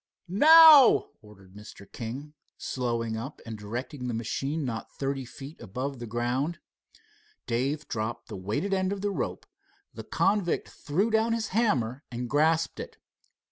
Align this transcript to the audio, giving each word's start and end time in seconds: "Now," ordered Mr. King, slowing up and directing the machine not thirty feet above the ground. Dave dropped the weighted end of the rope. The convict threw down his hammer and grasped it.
"Now," 0.47 1.09
ordered 1.21 1.53
Mr. 1.53 1.85
King, 1.91 2.33
slowing 2.57 3.15
up 3.15 3.39
and 3.45 3.55
directing 3.55 4.07
the 4.07 4.15
machine 4.15 4.65
not 4.65 4.91
thirty 4.91 5.25
feet 5.25 5.61
above 5.61 5.99
the 5.99 6.07
ground. 6.07 6.57
Dave 7.45 7.87
dropped 7.87 8.27
the 8.27 8.35
weighted 8.35 8.73
end 8.73 8.91
of 8.91 9.01
the 9.01 9.11
rope. 9.11 9.45
The 9.93 10.03
convict 10.03 10.69
threw 10.69 11.11
down 11.11 11.33
his 11.33 11.49
hammer 11.49 12.03
and 12.09 12.27
grasped 12.31 12.79
it. 12.79 12.97